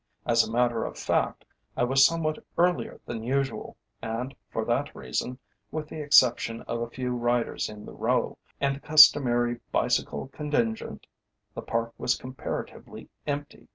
[0.25, 1.45] As a matter of fact
[1.77, 5.37] I was somewhat earlier than usual, and for that reason,
[5.69, 11.05] with the exception of a few riders in the Row, and the customary bicycle contingent,
[11.53, 13.67] the Park was comparatively empty.